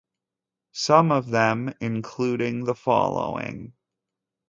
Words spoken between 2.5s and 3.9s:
the following.